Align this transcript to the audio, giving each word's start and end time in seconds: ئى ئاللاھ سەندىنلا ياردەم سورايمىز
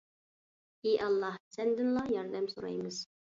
ئى 0.85 0.93
ئاللاھ 1.03 1.37
سەندىنلا 1.57 2.05
ياردەم 2.15 2.51
سورايمىز 2.57 3.01